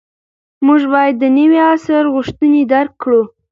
موږ 0.65 0.81
باید 0.93 1.15
د 1.19 1.23
نوي 1.37 1.59
عصر 1.71 2.03
غوښتنې 2.13 2.61
درک 2.73 2.93
کړو. 3.03 3.21